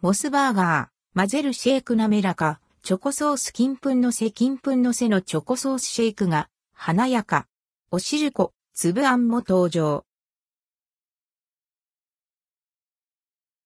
[0.00, 7.48] モスバーガー、混ぜるシェイク滑らか、チョコソース金粉のせ金粉のせのチョコソースシェイクが華やか。
[7.90, 10.04] おしるこ、粒あんも登場。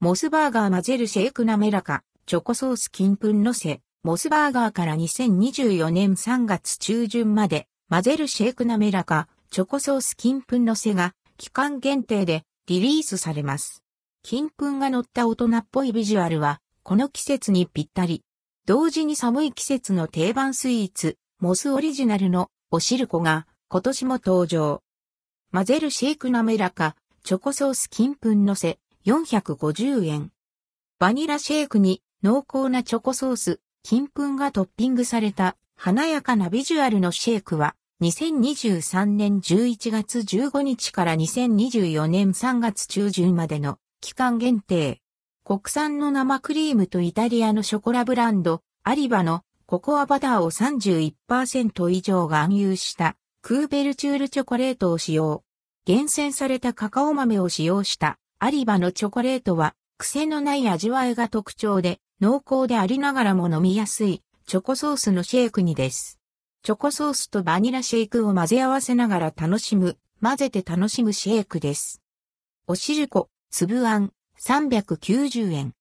[0.00, 13.85] モスバーガー混ぜるシェイク滑らか、チョコソース金粉のせ、モスバーガーから2024年3月中旬まで、混ぜるシェイク滑らか、チョコソース金粉のせが、期間限定でリリースされます。
[14.28, 18.24] 金粉が乗った大人っぽいビジュアルは、この季節にぴったり。
[18.66, 24.82] 同時に寒い季節の定番スイーツ、モスオリジナルのおしるこが今年も登場。
[25.52, 30.32] 混ぜるシェイク滑らか、チョコソース金粉のせ、450円。
[30.98, 45.00] バニラシェイクに濃厚なチョコソース、金粉がトッピングされた華やかなビジュアルのシェイクは、2023年11月15日から2024年3月中旬までの期間限定。
[45.44, 55.42] 国産の生クリームとイタリアのショコラブランド、アリバのココアバターを31%以上が暗誘したクーベルチュールチョコレートを使用。
[55.84, 66.18] 厳選されたカカオ豆を使用したアリバのチョコレートは癖のない味わいが特徴で濃厚でありながらも飲みやすいチョコソースのシェイクにです。
[66.62, 72.02] チョコソースとバニラシェイクを混ぜ合わせながら楽しむ、混ぜて楽しむシェイクです。
[72.66, 75.72] おしるこ、粒あん、390円。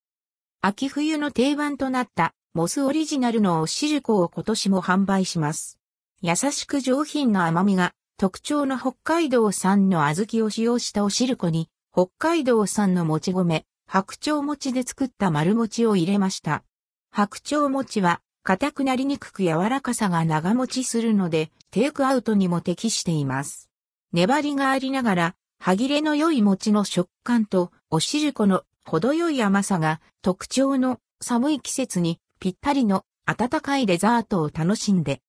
[0.61, 5.77] 秋冬の定番となったモスオリジナルのおしるこを今年も販売します。
[6.21, 16.63] 優しく上品な甘みが特徴の北海道産の小豆を使用したおしるこに北海道産のもち米、白鳥餅で作った丸餅を入れました。
[17.11, 23.69] 白鳥餅は硬くなりにくく柔らかさが長持ちするのでテイクアウトにも適しています。
[24.13, 35.21] 粘りがありながら歯切れの良い餅の食感とおしるこの程よい甘さが特徴の寒い季節にぴったりの温かいデザートを楽しんで。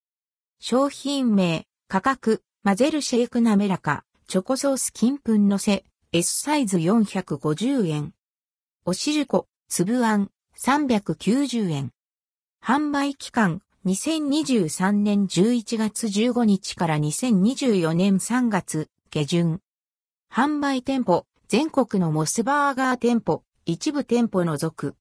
[0.61, 8.13] 商品名、価格、混ぜるシェイク滑らか、チョコソース金粉のせ、S サイズ450円。
[8.85, 11.93] おしるこ、粒あん、390円。
[12.63, 19.61] 販売期間、2023年11月15日から2024年3月下旬。
[20.37, 24.95] 販売店舗、全国のモスバーガー店舗、一部店舗除く。